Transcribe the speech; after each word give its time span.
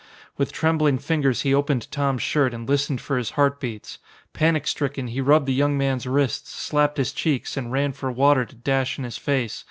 With 0.35 0.51
trembling 0.51 0.97
fingers 0.97 1.43
he 1.43 1.53
opened 1.53 1.91
Tom's 1.91 2.23
shirt 2.23 2.55
and 2.55 2.67
listened 2.67 2.99
for 2.99 3.19
his 3.19 3.29
heartbeats. 3.37 3.99
Panic 4.33 4.65
stricken, 4.65 5.09
he 5.09 5.21
rubbed 5.21 5.45
the 5.45 5.53
young 5.53 5.77
man's 5.77 6.07
wrists, 6.07 6.49
slapped 6.55 6.97
his 6.97 7.13
cheeks, 7.13 7.55
and 7.55 7.71
ran 7.71 7.91
for 7.93 8.11
water 8.11 8.43
to 8.43 8.55
dash 8.55 8.97
in 8.97 9.03
his 9.03 9.19
face. 9.19 9.59